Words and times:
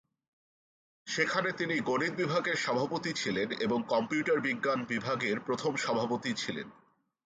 সেখানে 1.07 1.49
তিনি 1.51 1.75
গণিত 1.81 2.13
বিভাগের 2.15 2.55
সভাপতি 2.55 3.11
ছিলেন 3.13 3.47
এবং 3.59 3.79
কম্পিউটার 3.87 4.39
বিজ্ঞান 4.39 4.79
বিভাগের 4.85 5.37
প্রথম 5.39 5.71
সভাপতি 5.75 6.31
ছিলেন। 6.33 6.67